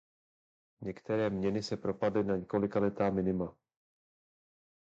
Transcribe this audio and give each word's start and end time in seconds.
Některé 0.81 1.29
měny 1.29 1.63
se 1.63 1.77
propadly 1.77 2.23
na 2.23 2.35
několikaletá 2.35 3.09
minima. 3.09 3.55